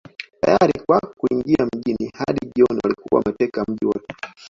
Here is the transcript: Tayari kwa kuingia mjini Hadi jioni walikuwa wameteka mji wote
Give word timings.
Tayari 0.41 0.79
kwa 0.85 0.99
kuingia 0.99 1.67
mjini 1.75 2.11
Hadi 2.17 2.51
jioni 2.55 2.79
walikuwa 2.83 3.21
wameteka 3.21 3.65
mji 3.67 3.85
wote 3.85 4.15